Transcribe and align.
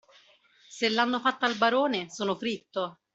Se 0.67 0.89
l'hanno 0.89 1.19
fatta 1.19 1.45
al 1.45 1.57
barone, 1.57 2.09
sono 2.09 2.35
fritto! 2.35 3.01